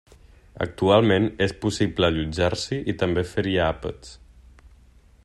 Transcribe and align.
Actualment 0.65 1.27
és 1.47 1.53
possible 1.67 2.09
allotjar-s'hi 2.13 2.81
i 2.95 2.99
també 3.05 3.27
fer-hi 3.35 3.55
àpats. 3.67 4.15